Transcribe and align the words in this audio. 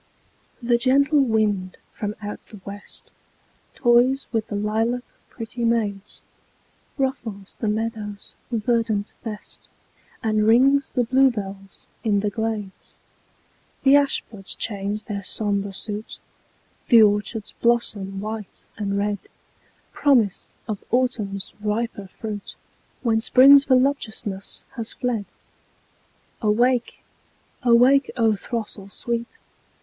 The 0.63 0.79
gentle 0.79 1.19
wind 1.21 1.77
from 1.93 2.15
out 2.23 2.39
the 2.47 2.59
west 2.65 3.11
Toys 3.75 4.25
with 4.31 4.47
the 4.47 4.55
lilac 4.55 5.03
pretty 5.29 5.63
maids; 5.63 6.23
Ruffles 6.97 7.59
the 7.61 7.67
meadow's 7.67 8.35
verdant 8.51 9.13
vest, 9.23 9.69
And 10.23 10.47
rings 10.47 10.89
the 10.89 11.03
bluebells 11.03 11.89
in 12.03 12.21
the 12.21 12.31
glades; 12.31 12.97
The 13.83 13.95
ash 13.95 14.23
buds 14.23 14.55
change 14.55 15.03
their 15.03 15.21
sombre 15.21 15.71
suit, 15.71 16.17
The 16.87 17.03
orchards 17.03 17.51
blossom 17.61 18.19
white 18.21 18.63
and 18.77 18.97
red— 18.97 19.19
Promise 19.93 20.55
of 20.67 20.83
Autumn's 20.89 21.53
riper 21.61 22.07
fruit, 22.07 22.55
When 23.03 23.21
Spring's 23.21 23.65
voluptuousness 23.65 24.63
has 24.77 24.93
fled. 24.93 25.25
Awake! 26.41 27.03
awake, 27.61 28.09
O 28.17 28.35
throstle 28.35 28.89
sweet! 28.89 29.37